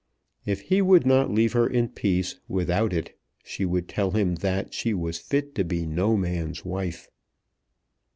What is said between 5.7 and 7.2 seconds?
no man's wife.